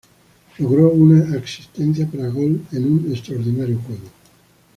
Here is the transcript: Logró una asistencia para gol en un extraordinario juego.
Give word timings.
Logró 0.57 0.89
una 0.89 1.37
asistencia 1.37 2.07
para 2.07 2.27
gol 2.29 2.65
en 2.71 2.91
un 2.91 3.11
extraordinario 3.11 3.79
juego. 3.85 4.09